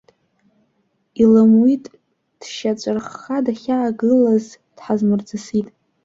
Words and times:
Илымуит, 1.21 1.83
дшьацәырхха 2.39 3.37
дахьаагылаз, 3.45 4.45
дҳазмырҵысит. 4.75 5.67